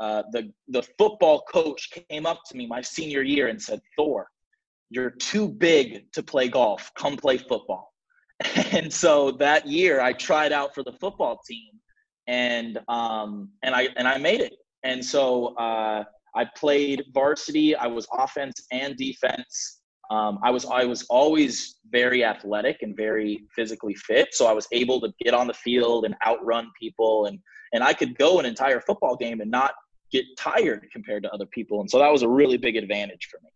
uh, 0.00 0.24
the 0.32 0.52
the 0.68 0.82
football 0.98 1.42
coach 1.52 1.90
came 2.10 2.26
up 2.26 2.40
to 2.48 2.56
me 2.56 2.66
my 2.66 2.82
senior 2.82 3.22
year 3.22 3.48
and 3.48 3.60
said, 3.60 3.80
"Thor, 3.96 4.28
you're 4.90 5.10
too 5.10 5.48
big 5.48 6.10
to 6.12 6.22
play 6.22 6.48
golf. 6.48 6.90
Come 6.96 7.16
play 7.16 7.38
football." 7.38 7.92
And 8.72 8.92
so 8.92 9.30
that 9.30 9.66
year, 9.68 10.00
I 10.00 10.12
tried 10.12 10.52
out 10.52 10.74
for 10.74 10.82
the 10.82 10.92
football 10.92 11.40
team, 11.48 11.70
and 12.26 12.80
um, 12.88 13.50
and 13.62 13.74
I 13.74 13.88
and 13.96 14.08
I 14.08 14.18
made 14.18 14.40
it. 14.40 14.54
And 14.82 15.02
so 15.02 15.54
uh, 15.54 16.02
I 16.34 16.44
played 16.56 17.04
varsity. 17.12 17.76
I 17.76 17.86
was 17.86 18.08
offense 18.12 18.66
and 18.72 18.96
defense 18.96 19.82
um, 20.14 20.38
I 20.42 20.50
was 20.50 20.64
I 20.66 20.84
was 20.84 21.02
always 21.10 21.76
very 21.90 22.24
athletic 22.24 22.82
and 22.82 22.96
very 22.96 23.44
physically 23.54 23.94
fit, 23.94 24.28
so 24.32 24.46
I 24.46 24.52
was 24.52 24.68
able 24.70 25.00
to 25.00 25.12
get 25.24 25.34
on 25.34 25.46
the 25.48 25.54
field 25.54 26.04
and 26.04 26.14
outrun 26.24 26.70
people, 26.80 27.26
and 27.26 27.38
and 27.72 27.82
I 27.82 27.92
could 27.92 28.16
go 28.16 28.38
an 28.38 28.46
entire 28.46 28.80
football 28.80 29.16
game 29.16 29.40
and 29.40 29.50
not 29.50 29.72
get 30.12 30.24
tired 30.38 30.86
compared 30.92 31.24
to 31.24 31.30
other 31.32 31.46
people, 31.46 31.80
and 31.80 31.90
so 31.90 31.98
that 31.98 32.12
was 32.12 32.22
a 32.22 32.28
really 32.28 32.56
big 32.56 32.76
advantage 32.76 33.28
for 33.30 33.40
me. 33.42 33.50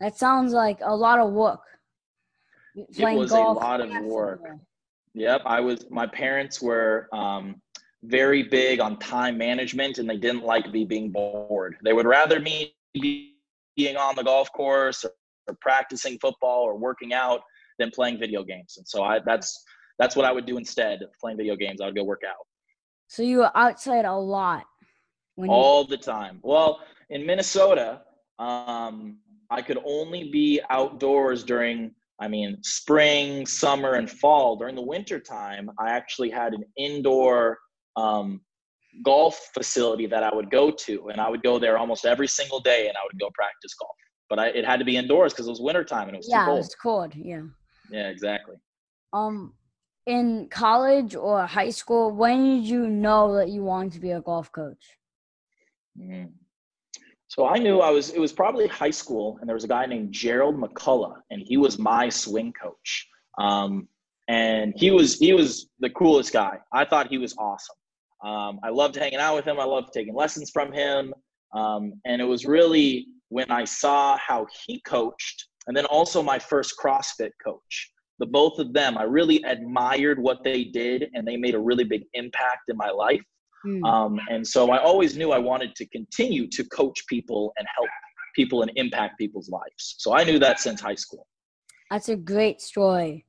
That 0.00 0.16
sounds 0.16 0.52
like 0.52 0.78
a 0.82 0.94
lot 0.94 1.18
of 1.18 1.32
work. 1.32 1.60
Playing 2.94 3.16
it 3.16 3.20
was 3.20 3.32
a 3.32 3.40
lot 3.40 3.80
of 3.80 3.90
work. 4.04 4.42
Yep, 5.14 5.42
I 5.46 5.60
was. 5.60 5.86
My 5.90 6.06
parents 6.06 6.60
were 6.60 7.08
um, 7.12 7.60
very 8.02 8.42
big 8.42 8.80
on 8.80 8.98
time 8.98 9.38
management, 9.38 9.98
and 9.98 10.08
they 10.08 10.18
didn't 10.18 10.44
like 10.44 10.70
me 10.70 10.84
being 10.84 11.10
bored. 11.10 11.76
They 11.82 11.94
would 11.94 12.06
rather 12.06 12.38
me 12.38 12.74
be 12.92 13.36
being 13.76 13.96
on 13.96 14.14
the 14.14 14.22
golf 14.22 14.52
course 14.52 15.06
or 15.48 15.56
practicing 15.60 16.18
football 16.20 16.62
or 16.62 16.76
working 16.76 17.12
out 17.12 17.40
than 17.78 17.90
playing 17.90 18.18
video 18.18 18.42
games. 18.42 18.74
And 18.76 18.86
so 18.86 19.02
I 19.02 19.20
that's 19.24 19.62
that's 19.98 20.16
what 20.16 20.24
I 20.24 20.32
would 20.32 20.46
do 20.46 20.56
instead 20.58 21.02
of 21.02 21.08
playing 21.20 21.36
video 21.38 21.56
games. 21.56 21.80
I 21.80 21.86
would 21.86 21.96
go 21.96 22.04
work 22.04 22.22
out. 22.26 22.46
So 23.08 23.22
you 23.22 23.38
were 23.38 23.56
outside 23.56 24.04
a 24.04 24.14
lot. 24.14 24.64
All 25.48 25.82
you- 25.82 25.88
the 25.88 25.96
time. 25.96 26.40
Well, 26.42 26.80
in 27.10 27.26
Minnesota, 27.26 28.02
um, 28.38 29.18
I 29.50 29.60
could 29.62 29.78
only 29.84 30.30
be 30.30 30.60
outdoors 30.70 31.44
during 31.44 31.94
I 32.20 32.28
mean, 32.28 32.58
spring, 32.62 33.46
summer, 33.46 33.94
and 33.94 34.08
fall. 34.08 34.54
During 34.54 34.76
the 34.76 34.82
winter 34.82 35.18
time, 35.18 35.68
I 35.80 35.90
actually 35.90 36.30
had 36.30 36.54
an 36.54 36.62
indoor 36.76 37.58
um, 37.96 38.40
golf 39.02 39.50
facility 39.54 40.06
that 40.06 40.22
I 40.22 40.32
would 40.32 40.48
go 40.48 40.70
to, 40.70 41.08
and 41.08 41.20
I 41.20 41.28
would 41.28 41.42
go 41.42 41.58
there 41.58 41.78
almost 41.78 42.04
every 42.04 42.28
single 42.28 42.60
day, 42.60 42.86
and 42.86 42.96
I 42.96 43.00
would 43.04 43.18
go 43.18 43.28
practice 43.34 43.74
golf. 43.74 43.96
But 44.32 44.38
I, 44.38 44.46
it 44.46 44.64
had 44.64 44.78
to 44.78 44.86
be 44.86 44.96
indoors 44.96 45.34
because 45.34 45.46
it 45.46 45.50
was 45.50 45.60
wintertime 45.60 46.08
and 46.08 46.16
it 46.16 46.20
was 46.20 46.26
cold. 46.26 46.32
yeah, 46.32 46.40
too 46.40 46.46
cold. 46.46 46.56
it 46.56 46.60
was 46.60 46.74
cold. 46.82 47.14
Yeah. 47.14 47.42
Yeah, 47.90 48.08
exactly. 48.08 48.56
Um, 49.12 49.52
in 50.06 50.48
college 50.50 51.14
or 51.14 51.44
high 51.44 51.68
school, 51.68 52.12
when 52.12 52.42
did 52.42 52.64
you 52.64 52.86
know 52.86 53.34
that 53.34 53.50
you 53.50 53.62
wanted 53.62 53.92
to 53.92 54.00
be 54.00 54.12
a 54.12 54.22
golf 54.22 54.50
coach? 54.50 54.82
Mm. 56.00 56.30
So 57.28 57.46
I 57.46 57.58
knew 57.58 57.80
I 57.80 57.90
was. 57.90 58.08
It 58.08 58.20
was 58.20 58.32
probably 58.32 58.66
high 58.68 58.90
school, 59.02 59.36
and 59.38 59.46
there 59.46 59.54
was 59.54 59.64
a 59.64 59.68
guy 59.68 59.84
named 59.84 60.12
Gerald 60.12 60.56
McCullough, 60.56 61.16
and 61.30 61.42
he 61.42 61.58
was 61.58 61.78
my 61.78 62.08
swing 62.08 62.54
coach. 62.54 63.06
Um, 63.36 63.86
and 64.28 64.72
he 64.78 64.92
was 64.92 65.18
he 65.18 65.34
was 65.34 65.68
the 65.80 65.90
coolest 65.90 66.32
guy. 66.32 66.56
I 66.72 66.86
thought 66.86 67.08
he 67.08 67.18
was 67.18 67.34
awesome. 67.36 67.76
Um, 68.24 68.60
I 68.64 68.70
loved 68.70 68.96
hanging 68.96 69.18
out 69.18 69.36
with 69.36 69.44
him. 69.44 69.60
I 69.60 69.64
loved 69.64 69.92
taking 69.92 70.14
lessons 70.14 70.50
from 70.50 70.72
him. 70.72 71.12
Um, 71.54 72.00
and 72.06 72.22
it 72.22 72.24
was 72.24 72.46
really 72.46 73.08
when 73.32 73.50
I 73.50 73.64
saw 73.64 74.18
how 74.18 74.46
he 74.66 74.78
coached, 74.82 75.46
and 75.66 75.74
then 75.74 75.86
also 75.86 76.22
my 76.22 76.38
first 76.38 76.74
CrossFit 76.78 77.30
coach. 77.42 77.90
The 78.18 78.26
both 78.26 78.58
of 78.58 78.74
them, 78.74 78.98
I 78.98 79.04
really 79.04 79.42
admired 79.44 80.18
what 80.18 80.44
they 80.44 80.64
did, 80.64 81.08
and 81.14 81.26
they 81.26 81.38
made 81.38 81.54
a 81.54 81.58
really 81.58 81.84
big 81.84 82.02
impact 82.12 82.68
in 82.68 82.76
my 82.76 82.90
life. 82.90 83.22
Hmm. 83.64 83.84
Um, 83.84 84.20
and 84.28 84.46
so 84.46 84.70
I 84.70 84.78
always 84.78 85.16
knew 85.16 85.32
I 85.32 85.38
wanted 85.38 85.74
to 85.76 85.86
continue 85.88 86.46
to 86.48 86.62
coach 86.64 87.06
people 87.06 87.54
and 87.56 87.66
help 87.74 87.88
people 88.36 88.60
and 88.62 88.70
impact 88.76 89.18
people's 89.18 89.48
lives. 89.48 89.94
So 89.98 90.14
I 90.14 90.24
knew 90.24 90.38
that 90.38 90.60
since 90.60 90.80
high 90.80 91.00
school. 91.06 91.26
That's 91.90 92.10
a 92.10 92.16
great 92.16 92.60
story. 92.60 93.24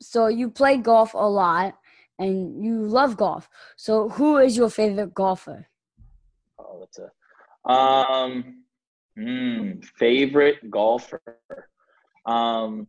So 0.00 0.26
you 0.26 0.50
play 0.50 0.78
golf 0.78 1.14
a 1.14 1.28
lot 1.44 1.74
and 2.18 2.64
you 2.64 2.86
love 2.86 3.16
golf. 3.16 3.48
So 3.76 4.08
who 4.08 4.38
is 4.38 4.56
your 4.56 4.70
favorite 4.70 5.14
golfer? 5.14 5.68
Oh, 6.58 6.80
that's 6.80 6.98
a 6.98 7.10
um, 7.70 8.64
hmm, 9.18 9.80
favorite 9.98 10.70
golfer. 10.70 11.22
Um, 12.26 12.86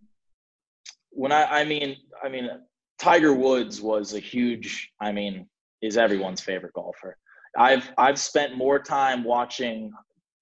when 1.11 1.31
I, 1.31 1.61
I 1.61 1.63
mean, 1.65 1.95
I 2.23 2.29
mean, 2.29 2.49
Tiger 2.99 3.33
Woods 3.33 3.81
was 3.81 4.13
a 4.13 4.19
huge. 4.19 4.91
I 5.01 5.11
mean, 5.11 5.47
is 5.81 5.97
everyone's 5.97 6.41
favorite 6.41 6.73
golfer. 6.73 7.17
I've 7.57 7.89
I've 7.97 8.19
spent 8.19 8.55
more 8.57 8.79
time 8.79 9.23
watching 9.23 9.91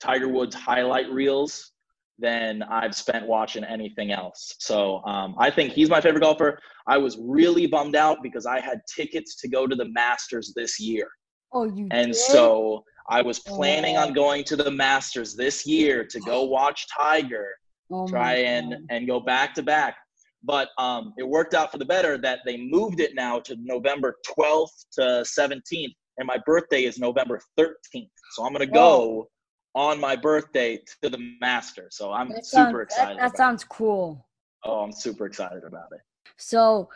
Tiger 0.02 0.28
Woods 0.28 0.56
highlight 0.56 1.10
reels 1.10 1.72
than 2.20 2.64
I've 2.64 2.96
spent 2.96 3.28
watching 3.28 3.64
anything 3.64 4.12
else. 4.12 4.56
So 4.60 5.04
um, 5.06 5.36
I 5.38 5.52
think 5.52 5.72
he's 5.74 5.90
my 5.90 6.02
favorite 6.02 6.22
golfer. 6.22 6.60
I 6.88 6.98
was 6.98 7.18
really 7.22 7.68
bummed 7.68 7.96
out 7.96 8.18
because 8.24 8.46
I 8.46 8.60
had 8.60 8.82
tickets 8.94 9.36
to 9.42 9.48
go 9.48 9.68
to 9.68 9.76
the 9.76 9.88
Masters 9.90 10.52
this 10.56 10.80
year. 10.80 11.08
Oh, 11.54 11.66
you 11.66 11.88
And 11.92 12.08
did? 12.08 12.16
so 12.16 12.84
I 13.10 13.22
was 13.22 13.40
planning 13.40 13.96
on 13.98 14.14
going 14.14 14.44
to 14.46 14.56
the 14.56 14.70
Masters 14.72 15.36
this 15.36 15.66
year 15.66 16.04
to 16.06 16.20
go 16.22 16.44
watch 16.44 16.86
Tiger, 16.96 17.48
Oh 17.92 18.06
try 18.08 18.36
and 18.40 18.72
God. 18.72 18.80
and 18.90 19.08
go 19.08 19.20
back 19.20 19.54
to 19.56 19.64
back. 19.64 19.96
But 20.44 20.70
um, 20.78 21.14
it 21.18 21.28
worked 21.28 21.54
out 21.54 21.72
for 21.72 21.78
the 21.78 21.86
better 21.86 22.18
that 22.18 22.40
they 22.46 22.58
moved 22.58 23.00
it 23.00 23.16
now 23.16 23.40
to 23.40 23.56
November 23.62 24.16
12th 24.38 24.86
to 24.94 25.02
17th, 25.26 25.94
and 26.18 26.28
my 26.28 26.38
birthday 26.46 26.84
is 26.84 27.00
November 27.00 27.40
13th. 27.58 28.10
So 28.34 28.46
I'm 28.46 28.52
gonna 28.52 28.66
go 28.66 29.28
on 29.74 30.00
my 30.00 30.16
birthday 30.16 30.80
to 31.04 31.10
the 31.10 31.18
Masters. 31.40 31.96
So 31.98 32.12
I'm 32.12 32.30
That 32.30 32.46
super 32.46 32.66
sounds- 32.66 32.82
excited. 32.84 33.18
That, 33.20 33.26
about 33.28 33.38
sounds 33.38 33.64
cool. 33.64 34.28
Oh, 34.66 34.82
I'm 34.82 34.92
super 34.92 35.26
excited 35.26 35.64
about 35.64 35.88
it. 35.94 36.02
So 36.38 36.90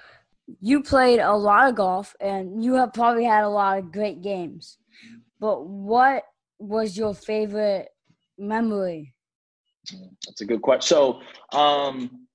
you 0.59 0.83
played 0.83 1.19
a 1.19 1.33
lot 1.33 1.69
of 1.69 1.75
golf 1.75 2.15
and 2.19 2.63
you 2.63 2.73
have 2.73 2.91
probably 2.93 3.23
had 3.23 3.43
a 3.43 3.49
lot 3.49 3.77
of 3.77 3.91
great 3.91 4.21
games. 4.21 4.77
But 5.41 5.65
what 5.65 6.23
was 6.59 6.95
your 6.95 7.15
favorite 7.15 7.89
memory? 8.37 9.15
That's 10.25 10.41
a 10.41 10.45
good 10.45 10.61
question. 10.61 10.87
So, 10.87 11.57
um, 11.57 12.27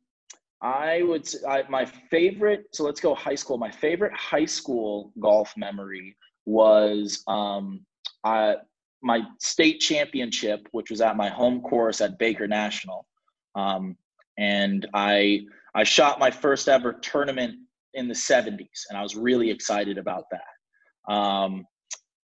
I 0.61 1.03
would 1.03 1.29
I, 1.49 1.63
my 1.69 1.85
favorite. 1.85 2.67
So 2.73 2.83
let's 2.83 3.01
go 3.01 3.15
high 3.15 3.37
school. 3.37 3.57
My 3.57 3.71
favorite 3.71 4.13
high 4.15 4.47
school 4.47 5.13
golf 5.21 5.55
memory 5.57 6.17
was 6.45 7.23
um, 7.29 7.87
I, 8.25 8.57
my 9.03 9.23
state 9.39 9.79
championship, 9.81 10.67
which 10.73 10.91
was 10.91 11.01
at 11.01 11.17
my 11.17 11.29
home 11.29 11.61
course 11.61 12.01
at 12.01 12.19
Baker 12.19 12.49
National, 12.49 13.07
um, 13.55 13.97
and 14.39 14.87
I 14.95 15.43
I 15.75 15.85
shot 15.85 16.19
my 16.19 16.31
first 16.31 16.69
ever 16.69 16.95
tournament 16.95 17.55
in 17.95 18.09
the 18.09 18.15
'70s, 18.15 18.87
and 18.89 18.99
I 18.99 19.03
was 19.03 19.15
really 19.15 19.51
excited 19.51 19.99
about 19.99 20.25
that. 20.33 21.13
Um, 21.13 21.65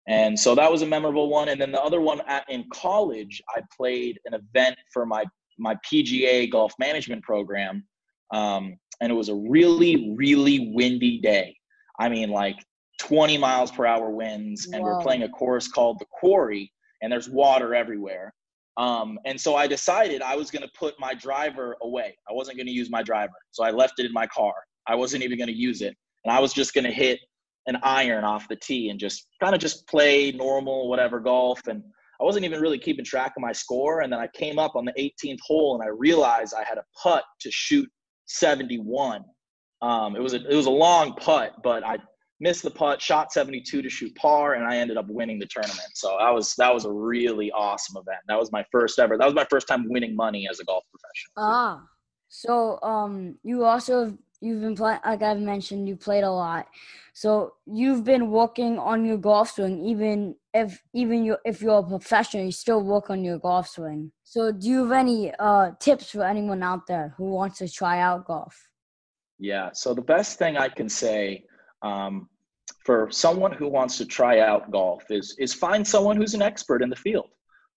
and 0.09 0.39
so 0.39 0.55
that 0.55 0.71
was 0.71 0.83
a 0.83 0.87
memorable 0.87 1.29
one. 1.29 1.49
And 1.49 1.61
then 1.61 1.73
the 1.73 1.83
other 1.83 2.01
one 2.01 2.21
at, 2.29 2.45
in 2.49 2.65
college, 2.73 3.43
I 3.57 3.61
played 3.77 4.19
an 4.25 4.35
event 4.35 4.77
for 4.93 5.07
my 5.07 5.25
my 5.59 5.75
PGA 5.77 6.51
golf 6.51 6.73
management 6.79 7.23
program, 7.23 7.85
um, 8.33 8.77
and 9.01 9.11
it 9.11 9.15
was 9.15 9.29
a 9.29 9.35
really 9.35 10.15
really 10.17 10.71
windy 10.75 11.19
day. 11.21 11.57
I 11.99 12.09
mean, 12.09 12.31
like 12.31 12.57
20 13.01 13.39
miles 13.39 13.71
per 13.71 13.87
hour 13.87 14.11
winds, 14.11 14.69
and 14.73 14.83
we're 14.83 15.01
playing 15.01 15.23
a 15.23 15.29
course 15.29 15.69
called 15.69 15.99
the 15.99 16.07
Quarry, 16.07 16.73
and 17.03 17.11
there's 17.11 17.29
water 17.29 17.75
everywhere. 17.75 18.33
Um, 18.77 19.19
and 19.25 19.41
so 19.41 19.57
I 19.57 19.67
decided 19.67 20.21
I 20.21 20.37
was 20.37 20.51
going 20.51 20.63
to 20.63 20.71
put 20.79 20.95
my 21.01 21.15
driver 21.15 21.77
away. 21.83 22.17
I 22.29 22.35
wasn't 22.35 22.59
going 22.59 22.67
to 22.67 22.73
use 22.73 22.91
my 22.91 23.03
driver, 23.03 23.33
so 23.51 23.65
I 23.65 23.71
left 23.71 23.95
it 23.99 24.07
in 24.07 24.13
my 24.13 24.27
car. 24.27 24.55
I 24.87 24.95
wasn't 24.95 25.25
even 25.25 25.39
going 25.39 25.49
to 25.49 25.57
use 25.57 25.81
it, 25.81 25.97
and 26.25 26.33
I 26.33 26.39
was 26.39 26.53
just 26.53 26.75
going 26.75 26.85
to 26.85 26.93
hit 26.93 27.19
an 27.67 27.79
iron 27.83 28.25
off 28.25 28.49
the 28.49 28.57
tee 28.57 28.91
and 28.91 29.01
just 29.01 29.27
kind 29.43 29.55
of 29.55 29.61
just 29.61 29.87
play 29.89 30.33
normal 30.33 30.89
whatever 30.89 31.21
golf. 31.21 31.67
And 31.67 31.83
I 32.21 32.25
wasn't 32.25 32.45
even 32.45 32.61
really 32.61 32.79
keeping 32.79 33.05
track 33.05 33.33
of 33.37 33.43
my 33.43 33.53
score. 33.53 34.01
And 34.03 34.13
then 34.13 34.21
I 34.21 34.29
came 34.29 34.59
up 34.59 34.77
on 34.77 34.85
the 34.85 34.93
18th 34.93 35.41
hole 35.45 35.75
and 35.75 35.83
I 35.83 35.91
realized 35.91 36.55
I 36.55 36.65
had 36.65 36.79
a 36.79 36.85
putt 37.03 37.25
to 37.41 37.51
shoot 37.51 37.89
71 38.27 39.25
um, 39.83 40.17
it 40.17 40.23
was 40.23 40.35
a 40.35 40.47
it 40.49 40.55
was 40.55 40.67
a 40.67 40.71
long 40.71 41.15
putt 41.15 41.53
but 41.63 41.87
I 41.87 41.99
missed 42.41 42.63
the 42.63 42.71
putt 42.71 43.01
shot 43.01 43.33
72 43.33 43.83
to 43.83 43.89
shoot 43.89 44.15
par 44.15 44.55
and 44.55 44.65
I 44.65 44.77
ended 44.77 44.97
up 44.97 45.07
winning 45.09 45.39
the 45.39 45.47
tournament. 45.47 45.89
So 45.95 46.17
that 46.19 46.31
was 46.31 46.55
that 46.57 46.73
was 46.73 46.85
a 46.85 46.93
really 46.93 47.51
awesome 47.53 47.97
event. 47.97 48.21
That 48.29 48.39
was 48.39 48.53
my 48.53 48.65
first 48.71 48.99
ever 48.99 49.17
that 49.19 49.25
was 49.25 49.35
my 49.35 49.47
first 49.51 49.69
time 49.69 49.87
winning 49.89 50.15
money 50.15 50.49
as 50.51 50.61
a 50.61 50.65
golf 50.65 50.85
professional. 50.91 51.33
Ah, 51.37 51.83
so 52.29 52.81
um, 52.83 53.37
you 53.43 53.65
also 53.65 54.17
you've 54.41 54.61
been 54.61 54.77
playing 54.77 55.01
like 55.05 55.23
I've 55.23 55.41
mentioned, 55.41 55.89
you 55.89 55.97
played 55.97 56.25
a 56.25 56.31
lot. 56.31 56.67
So 57.15 57.55
you've 57.67 58.05
been 58.05 58.31
working 58.31 58.79
on 58.79 59.05
your 59.05 59.17
golf 59.17 59.53
swing, 59.53 59.85
even 59.87 60.37
if 60.53 60.83
even 60.95 61.25
you 61.25 61.37
if 61.45 61.63
you're 61.63 61.79
a 61.79 61.83
professional, 61.83 62.45
you 62.45 62.53
still 62.53 62.83
work 62.83 63.11
on 63.11 63.25
your 63.25 63.39
golf 63.39 63.69
swing. 63.69 64.13
So 64.25 64.53
do 64.53 64.69
you 64.69 64.83
have 64.85 64.93
any 64.93 65.33
uh 65.39 65.73
tips 65.81 66.11
for 66.11 66.25
anyone 66.25 66.63
out 66.63 66.87
there 66.87 67.15
who 67.17 67.31
wants 67.31 67.59
to 67.59 67.69
try 67.69 68.01
out 68.01 68.27
golf? 68.27 68.69
Yeah. 69.39 69.71
So 69.73 69.95
the 69.95 70.03
best 70.03 70.39
thing 70.39 70.57
I 70.57 70.69
can 70.69 70.89
say 70.89 71.45
um, 71.83 72.29
for 72.85 73.09
someone 73.11 73.53
who 73.53 73.69
wants 73.69 73.99
to 73.99 74.07
try 74.07 74.41
out 74.41 74.71
golf 74.71 75.05
is 75.11 75.37
is 75.39 75.53
find 75.55 75.87
someone 75.87 76.17
who's 76.17 76.35
an 76.35 76.43
expert 76.43 76.83
in 76.83 76.91
the 76.91 76.97
field. 76.97 77.29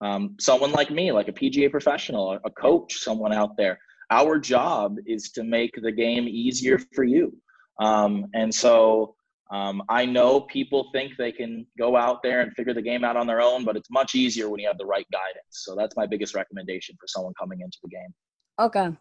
Um, 0.02 0.36
someone 0.40 0.72
like 0.72 0.92
me, 0.92 1.12
like 1.12 1.28
a 1.28 1.34
PGA 1.34 1.70
professional, 1.70 2.40
a 2.46 2.50
coach, 2.50 2.96
someone 3.00 3.34
out 3.34 3.58
there. 3.58 3.78
Our 4.12 4.40
job 4.40 4.98
is 5.06 5.32
to 5.32 5.44
make 5.44 5.74
the 5.82 5.92
game 5.92 6.28
easier 6.28 6.80
for 6.96 7.04
you. 7.04 7.36
Um, 7.80 8.26
and 8.34 8.54
so 8.54 9.16
um, 9.52 9.82
I 9.90 10.06
know 10.06 10.42
people 10.42 10.90
think 10.94 11.14
they 11.18 11.32
can 11.32 11.66
go 11.78 11.96
out 11.96 12.22
there 12.22 12.42
and 12.42 12.54
figure 12.54 12.74
the 12.74 12.82
game 12.82 13.04
out 13.04 13.18
on 13.18 13.26
their 13.26 13.42
own, 13.42 13.66
but 13.66 13.76
it's 13.76 13.90
much 13.90 14.16
easier 14.16 14.50
when 14.50 14.60
you 14.60 14.68
have 14.68 14.78
the 14.78 14.86
right 14.86 15.08
guidance. 15.12 15.46
So 15.52 15.76
that's 15.76 15.96
my 15.96 16.06
biggest 16.06 16.36
recommendation 16.36 16.96
for 17.00 17.08
someone 17.08 17.34
coming 17.40 17.62
into 17.62 17.78
the 17.84 17.90
game. 17.90 18.14
Okay. 18.60 18.98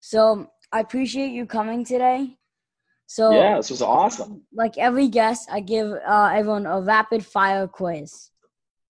So 0.00 0.48
I 0.72 0.80
appreciate 0.80 1.30
you 1.30 1.46
coming 1.46 1.84
today. 1.84 2.36
So 3.06 3.32
Yeah, 3.32 3.56
this 3.56 3.70
was 3.70 3.82
awesome. 3.82 4.42
like 4.52 4.78
every 4.78 5.08
guest, 5.08 5.48
I 5.50 5.60
give 5.60 5.92
uh, 5.92 6.30
everyone 6.32 6.66
a 6.66 6.80
rapid 6.80 7.24
fire 7.24 7.66
quiz. 7.66 8.30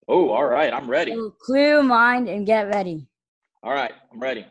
Oh, 0.09 0.31
all 0.31 0.47
right. 0.47 0.73
I'm 0.73 0.89
ready. 0.89 1.13
So 1.13 1.31
clear 1.41 1.69
your 1.75 1.83
mind 1.83 2.29
and 2.29 2.47
get 2.47 2.69
ready. 2.69 3.09
All 3.63 3.73
right. 3.73 3.93
I'm 4.13 4.21
ready. 4.21 4.47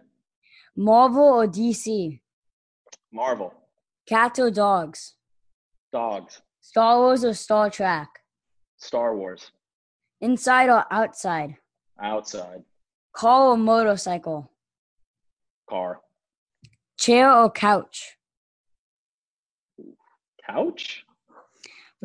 Marvel 0.75 1.23
or 1.23 1.47
DC? 1.47 2.19
Marvel. 3.11 3.53
Cats 4.07 4.39
or 4.39 4.51
dogs? 4.51 5.15
Dogs. 5.91 6.41
Star 6.61 6.99
Wars 6.99 7.23
or 7.23 7.33
Star 7.33 7.69
Trek? 7.69 8.09
Star 8.77 9.15
Wars. 9.15 9.51
Inside 10.21 10.69
or 10.69 10.85
outside? 10.91 11.55
Outside. 12.01 12.63
Car 13.13 13.51
or 13.51 13.57
motorcycle? 13.57 14.51
Car. 15.69 16.01
Chair 16.99 17.31
or 17.31 17.49
couch? 17.49 18.17
Couch. 20.45 21.05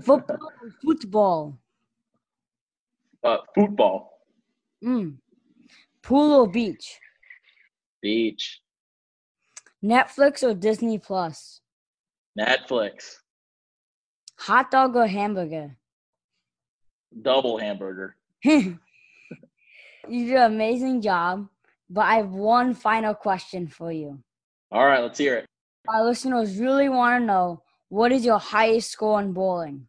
Football 0.05 0.39
or 0.63 0.71
football? 0.85 1.59
Uh, 3.25 3.39
football. 3.55 4.13
Mm. 4.83 5.17
Pool 6.03 6.33
or 6.41 6.49
beach? 6.49 6.99
Beach. 8.03 8.61
Netflix 9.83 10.43
or 10.43 10.55
Disney 10.55 10.99
Plus? 10.99 11.61
Netflix. 12.39 13.17
Hot 14.39 14.71
dog 14.71 14.97
or 14.97 15.07
hamburger? 15.07 15.77
Double 17.23 17.59
hamburger. 17.59 18.17
you 18.45 18.79
did 20.09 20.35
an 20.35 20.53
amazing 20.53 21.01
job, 21.01 21.49
but 21.89 22.03
I 22.03 22.17
have 22.17 22.31
one 22.31 22.75
final 22.75 23.15
question 23.15 23.67
for 23.69 23.91
you. 23.93 24.23
All 24.71 24.87
right, 24.87 25.03
let's 25.03 25.19
hear 25.19 25.37
it. 25.37 25.47
Our 25.89 26.05
listeners 26.05 26.59
really 26.59 26.89
want 26.89 27.23
to 27.23 27.27
know 27.27 27.63
what 27.89 28.13
is 28.13 28.25
your 28.25 28.39
highest 28.39 28.91
score 28.91 29.21
in 29.21 29.33
bowling? 29.33 29.89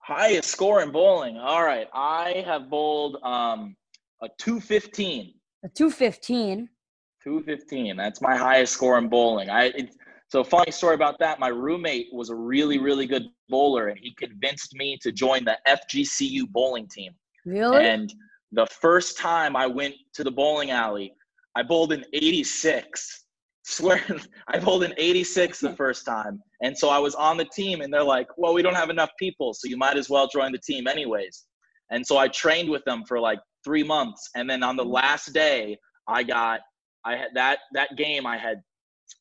Highest 0.00 0.50
score 0.50 0.82
in 0.82 0.90
bowling. 0.90 1.38
All 1.38 1.64
right, 1.64 1.88
I 1.94 2.44
have 2.46 2.68
bowled 2.68 3.16
um, 3.22 3.76
a 4.22 4.28
215. 4.38 5.34
A 5.64 5.68
215. 5.68 6.68
215. 7.22 7.96
That's 7.96 8.20
my 8.20 8.36
highest 8.36 8.72
score 8.72 8.98
in 8.98 9.08
bowling. 9.08 9.50
I 9.50 9.64
it, 9.66 9.94
so 10.28 10.42
funny 10.44 10.70
story 10.70 10.94
about 10.94 11.18
that. 11.18 11.38
My 11.38 11.48
roommate 11.48 12.08
was 12.12 12.30
a 12.30 12.34
really 12.34 12.78
really 12.78 13.06
good 13.06 13.26
bowler, 13.48 13.88
and 13.88 13.98
he 13.98 14.14
convinced 14.14 14.74
me 14.74 14.96
to 15.02 15.12
join 15.12 15.44
the 15.44 15.58
FGCU 15.68 16.48
bowling 16.50 16.88
team. 16.88 17.12
Really? 17.44 17.84
And 17.84 18.12
the 18.52 18.66
first 18.66 19.18
time 19.18 19.54
I 19.54 19.66
went 19.66 19.94
to 20.14 20.24
the 20.24 20.30
bowling 20.30 20.70
alley, 20.70 21.12
I 21.56 21.62
bowled 21.62 21.92
an 21.92 22.04
86 22.12 23.20
swear 23.70 24.02
I 24.48 24.58
bowled 24.58 24.84
an 24.84 24.94
86 24.96 25.60
the 25.60 25.74
first 25.74 26.04
time. 26.04 26.42
And 26.62 26.76
so 26.76 26.88
I 26.88 26.98
was 26.98 27.14
on 27.14 27.36
the 27.36 27.44
team 27.44 27.80
and 27.80 27.92
they're 27.92 28.02
like, 28.02 28.26
well, 28.36 28.52
we 28.52 28.62
don't 28.62 28.74
have 28.74 28.90
enough 28.90 29.10
people. 29.18 29.54
So 29.54 29.68
you 29.68 29.76
might 29.76 29.96
as 29.96 30.10
well 30.10 30.28
join 30.28 30.52
the 30.52 30.58
team 30.58 30.86
anyways. 30.86 31.44
And 31.90 32.06
so 32.06 32.18
I 32.18 32.28
trained 32.28 32.68
with 32.68 32.84
them 32.84 33.04
for 33.06 33.18
like 33.18 33.38
three 33.64 33.82
months. 33.82 34.30
And 34.34 34.48
then 34.48 34.62
on 34.62 34.76
the 34.76 34.84
mm. 34.84 34.92
last 34.92 35.32
day, 35.32 35.78
I 36.08 36.22
got, 36.22 36.60
I 37.04 37.16
had 37.16 37.28
that, 37.34 37.60
that 37.72 37.96
game, 37.96 38.26
I 38.26 38.36
had 38.36 38.62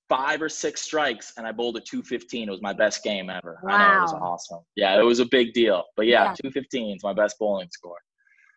five 0.07 0.41
or 0.41 0.49
six 0.49 0.81
strikes 0.81 1.33
and 1.37 1.45
I 1.45 1.51
bowled 1.51 1.77
a 1.77 1.81
215. 1.81 2.47
It 2.47 2.51
was 2.51 2.61
my 2.61 2.73
best 2.73 3.03
game 3.03 3.29
ever. 3.29 3.59
Wow. 3.63 3.71
I 3.71 3.77
know 3.77 3.97
it 3.97 4.01
was 4.01 4.13
awesome. 4.13 4.59
Yeah, 4.75 4.99
it 4.99 5.03
was 5.03 5.19
a 5.19 5.25
big 5.25 5.53
deal. 5.53 5.83
But 5.95 6.07
yeah, 6.07 6.25
Yeah. 6.25 6.33
215 6.41 6.97
is 6.97 7.03
my 7.03 7.13
best 7.13 7.37
bowling 7.39 7.69
score. 7.71 7.97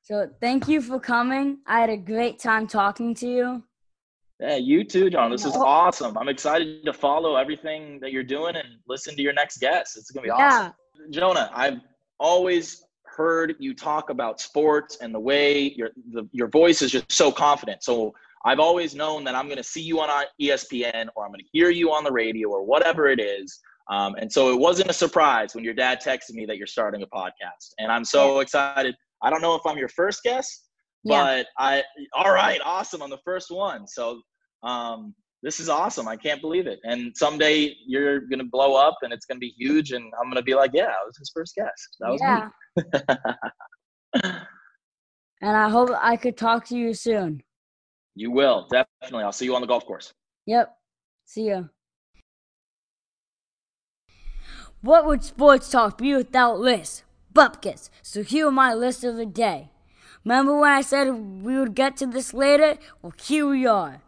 So 0.02 0.28
thank 0.40 0.66
you 0.66 0.80
for 0.80 0.98
coming. 0.98 1.58
I 1.66 1.80
had 1.80 1.90
a 1.90 1.96
great 1.96 2.40
time 2.40 2.66
talking 2.66 3.14
to 3.16 3.28
you. 3.28 3.62
Yeah, 4.40 4.56
you 4.56 4.82
too, 4.82 5.08
John. 5.08 5.30
This 5.30 5.44
is 5.44 5.54
oh. 5.54 5.64
awesome. 5.64 6.18
I'm 6.18 6.28
excited 6.28 6.84
to 6.84 6.92
follow 6.92 7.36
everything 7.36 8.00
that 8.00 8.10
you're 8.10 8.24
doing 8.24 8.56
and 8.56 8.66
listen 8.88 9.14
to 9.14 9.22
your 9.22 9.32
next 9.32 9.58
guest. 9.58 9.96
It's 9.96 10.10
gonna 10.10 10.24
be 10.24 10.30
awesome. 10.30 10.42
Yeah. 10.42 10.72
awesome. 11.00 11.12
Jonah, 11.12 11.50
I've 11.54 11.78
always 12.18 12.82
heard 13.16 13.54
you 13.58 13.74
talk 13.74 14.10
about 14.10 14.40
sports 14.40 14.98
and 15.00 15.14
the 15.14 15.20
way 15.20 15.72
your 15.76 15.90
the, 16.12 16.24
your 16.32 16.48
voice 16.48 16.82
is 16.82 16.90
just 16.90 17.10
so 17.12 17.30
confident. 17.32 17.82
So 17.82 18.14
I've 18.44 18.58
always 18.60 18.94
known 18.94 19.24
that 19.24 19.34
I'm 19.34 19.48
gonna 19.48 19.62
see 19.62 19.82
you 19.82 20.00
on 20.00 20.10
uh, 20.10 20.24
ESPN 20.40 21.08
or 21.14 21.24
I'm 21.24 21.30
gonna 21.30 21.44
hear 21.52 21.70
you 21.70 21.92
on 21.92 22.04
the 22.04 22.12
radio 22.12 22.48
or 22.48 22.64
whatever 22.64 23.06
it 23.08 23.20
is. 23.20 23.60
Um, 23.90 24.14
and 24.20 24.32
so 24.32 24.50
it 24.52 24.58
wasn't 24.58 24.90
a 24.90 24.92
surprise 24.92 25.54
when 25.54 25.64
your 25.64 25.74
dad 25.74 26.00
texted 26.00 26.32
me 26.32 26.46
that 26.46 26.56
you're 26.56 26.66
starting 26.66 27.02
a 27.02 27.06
podcast. 27.06 27.74
And 27.78 27.90
I'm 27.90 28.04
so 28.04 28.40
excited. 28.40 28.94
I 29.22 29.30
don't 29.30 29.42
know 29.42 29.54
if 29.54 29.62
I'm 29.66 29.76
your 29.76 29.88
first 29.88 30.22
guest, 30.22 30.68
Yeah. 31.04 31.22
but 31.22 31.46
I 31.58 31.82
all 32.14 32.32
right, 32.32 32.60
awesome. 32.64 33.02
I'm 33.02 33.10
the 33.10 33.18
first 33.24 33.50
one. 33.50 33.86
So 33.86 34.20
um, 34.62 35.14
this 35.42 35.60
is 35.60 35.68
awesome. 35.68 36.08
I 36.08 36.16
can't 36.16 36.40
believe 36.40 36.66
it. 36.66 36.78
And 36.84 37.16
someday 37.16 37.74
you're 37.86 38.20
gonna 38.20 38.44
blow 38.44 38.74
up 38.74 38.98
and 39.02 39.12
it's 39.12 39.26
gonna 39.26 39.40
be 39.40 39.54
huge, 39.58 39.92
and 39.92 40.12
I'm 40.20 40.28
gonna 40.28 40.42
be 40.42 40.54
like, 40.54 40.70
yeah, 40.74 40.92
I 41.00 41.04
was 41.04 41.16
his 41.18 41.30
first 41.34 41.54
guest. 41.54 41.96
That 42.00 42.10
was 42.10 42.20
yeah. 42.20 42.48
me. 44.22 44.30
And 45.42 45.56
I 45.56 45.68
hope 45.68 45.90
I 46.00 46.16
could 46.16 46.36
talk 46.36 46.66
to 46.66 46.76
you 46.76 46.94
soon. 46.94 47.42
You 48.14 48.30
will 48.30 48.68
definitely. 48.70 49.24
I'll 49.24 49.32
see 49.32 49.44
you 49.44 49.56
on 49.56 49.60
the 49.60 49.66
golf 49.66 49.84
course. 49.84 50.14
Yep. 50.46 50.72
See 51.26 51.48
ya. 51.48 51.64
What 54.80 55.04
would 55.06 55.24
sports 55.24 55.68
talk 55.68 55.98
be 55.98 56.14
without 56.14 56.60
lists? 56.60 57.02
Bupkis. 57.34 57.90
So 58.02 58.22
here 58.22 58.48
are 58.48 58.52
my 58.52 58.72
list 58.72 59.02
of 59.02 59.16
the 59.16 59.26
day. 59.26 59.70
Remember 60.24 60.56
when 60.56 60.70
I 60.70 60.82
said 60.82 61.10
we 61.10 61.58
would 61.58 61.74
get 61.74 61.96
to 61.96 62.06
this 62.06 62.32
later? 62.32 62.78
Well, 63.00 63.14
here 63.20 63.48
we 63.48 63.66
are. 63.66 64.00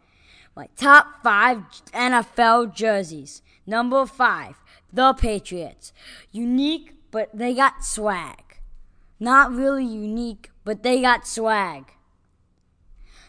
My 0.57 0.69
top 0.77 1.23
five 1.23 1.65
NFL 1.93 2.75
jerseys. 2.75 3.43
Number 3.67 4.07
five, 4.07 4.57
the 4.93 5.13
Patriots. 5.15 5.93
Unique, 6.31 6.95
but 7.11 7.31
they 7.37 7.55
got 7.55 7.85
swag. 7.85 8.61
Not 9.19 9.53
really 9.53 9.85
unique, 9.85 10.51
but 10.65 10.83
they 10.83 11.01
got 11.01 11.27
swag. 11.27 11.93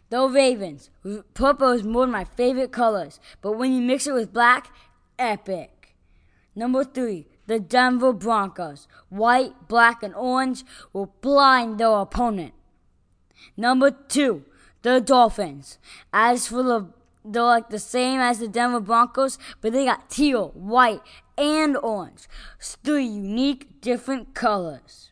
The 0.09 0.27
Ravens. 0.27 0.89
Purple 1.33 1.71
is 1.71 1.83
one 1.83 2.09
of 2.09 2.13
my 2.13 2.23
favorite 2.23 2.71
colors, 2.71 3.19
but 3.41 3.53
when 3.53 3.73
you 3.73 3.81
mix 3.81 4.05
it 4.05 4.13
with 4.13 4.33
black, 4.33 4.71
epic. 5.17 5.95
Number 6.55 6.83
three, 6.83 7.27
the 7.47 7.59
Denver 7.59 8.13
Broncos. 8.13 8.87
White, 9.09 9.67
black, 9.67 10.03
and 10.03 10.15
orange 10.15 10.63
will 10.93 11.13
blind 11.21 11.79
their 11.79 11.89
opponent. 11.89 12.53
Number 13.57 13.91
two, 13.91 14.45
the 14.81 15.01
Dolphins. 15.01 15.77
As 16.13 16.47
for 16.47 16.63
the, 16.63 16.87
they're 17.25 17.43
like 17.43 17.69
the 17.69 17.79
same 17.79 18.19
as 18.19 18.39
the 18.39 18.47
Denver 18.47 18.79
Broncos, 18.79 19.37
but 19.61 19.73
they 19.73 19.85
got 19.85 20.09
teal, 20.09 20.51
white, 20.53 21.01
and 21.37 21.75
orange. 21.77 22.27
Three 22.59 23.05
unique, 23.05 23.81
different 23.81 24.33
colors. 24.33 25.11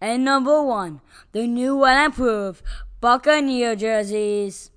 And 0.00 0.24
number 0.24 0.62
one, 0.62 1.00
the 1.32 1.46
new 1.46 1.84
and 1.84 2.06
improved 2.06 2.62
Buccaneer 3.00 3.76
jerseys. 3.76 4.70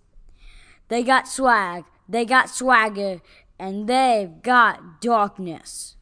They 0.87 1.03
got 1.03 1.27
swag, 1.27 1.85
they 2.07 2.25
got 2.25 2.49
swagger, 2.49 3.21
and 3.57 3.87
they've 3.87 4.41
got 4.41 5.01
darkness. 5.01 5.95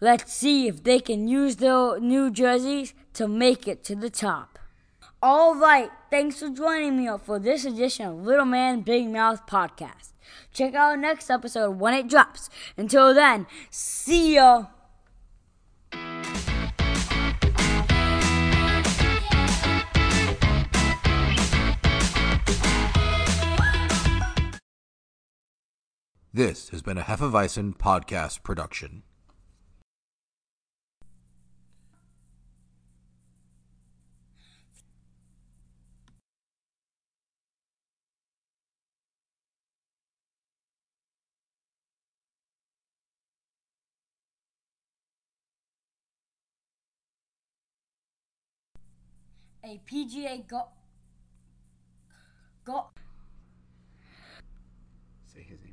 Let's 0.00 0.32
see 0.32 0.68
if 0.68 0.82
they 0.84 1.00
can 1.00 1.28
use 1.28 1.56
their 1.56 2.00
new 2.00 2.30
jerseys 2.30 2.94
to 3.14 3.28
make 3.28 3.68
it 3.68 3.84
to 3.84 3.96
the 3.96 4.08
top. 4.08 4.59
All 5.22 5.54
right, 5.54 5.90
thanks 6.08 6.38
for 6.38 6.48
joining 6.48 6.96
me 6.96 7.10
for 7.22 7.38
this 7.38 7.66
edition 7.66 8.06
of 8.06 8.22
Little 8.24 8.46
Man 8.46 8.80
Big 8.80 9.06
Mouth 9.06 9.46
podcast. 9.46 10.12
Check 10.50 10.74
out 10.74 10.92
our 10.92 10.96
next 10.96 11.28
episode 11.28 11.78
when 11.78 11.92
it 11.92 12.08
drops. 12.08 12.48
Until 12.78 13.12
then, 13.12 13.46
see 13.68 14.36
ya. 14.36 14.68
This 26.32 26.70
has 26.70 26.80
been 26.80 26.96
a 26.96 27.02
Hefeweizen 27.02 27.76
podcast 27.76 28.42
production. 28.42 29.02
PGA 49.86 50.46
go 50.46 50.68
go 52.64 52.86
Say 55.32 55.42
his 55.42 55.60
name. 55.62 55.69